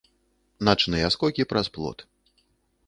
Начныя 0.69 1.11
скокі 1.17 1.43
праз 1.53 1.65
плот. 1.77 1.97